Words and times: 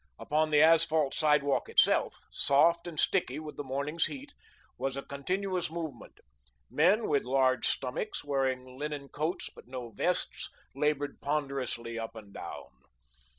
Upon 0.17 0.49
the 0.49 0.63
asphalt 0.63 1.13
sidewalk 1.13 1.69
itself, 1.69 2.15
soft 2.31 2.87
and 2.87 2.99
sticky 2.99 3.37
with 3.37 3.55
the 3.55 3.63
morning's 3.63 4.07
heat, 4.07 4.33
was 4.75 4.97
a 4.97 5.03
continuous 5.03 5.69
movement. 5.69 6.21
Men 6.71 7.07
with 7.07 7.21
large 7.21 7.67
stomachs, 7.67 8.23
wearing 8.25 8.79
linen 8.79 9.09
coats 9.09 9.51
but 9.53 9.67
no 9.67 9.91
vests, 9.91 10.49
laboured 10.73 11.21
ponderously 11.21 11.99
up 11.99 12.15
and 12.15 12.33
down. 12.33 12.69